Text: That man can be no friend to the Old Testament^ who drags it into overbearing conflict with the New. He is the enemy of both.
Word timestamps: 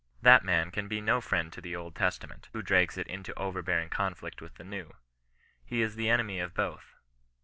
That 0.23 0.43
man 0.43 0.71
can 0.71 0.87
be 0.87 0.99
no 0.99 1.21
friend 1.21 1.53
to 1.53 1.61
the 1.61 1.75
Old 1.75 1.93
Testament^ 1.93 2.45
who 2.53 2.63
drags 2.63 2.97
it 2.97 3.05
into 3.05 3.37
overbearing 3.37 3.89
conflict 3.89 4.41
with 4.41 4.55
the 4.55 4.63
New. 4.63 4.95
He 5.63 5.83
is 5.83 5.93
the 5.93 6.09
enemy 6.09 6.39
of 6.39 6.55
both. 6.55 6.95